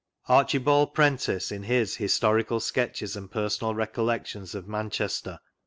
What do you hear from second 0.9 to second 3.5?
Prentice, in bis Historical Sketches and